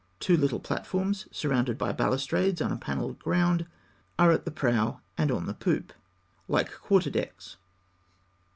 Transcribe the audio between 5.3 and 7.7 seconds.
on the poop, like quarter decks.